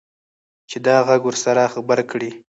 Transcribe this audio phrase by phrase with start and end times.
[0.69, 2.31] چې دا غږ ورسره غبرګ کړي.